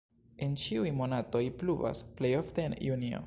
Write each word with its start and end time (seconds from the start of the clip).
En 0.45 0.55
ĉiuj 0.61 0.93
monatoj 1.01 1.43
pluvas, 1.61 2.03
plej 2.17 2.35
ofte 2.43 2.69
en 2.71 2.79
junio. 2.91 3.19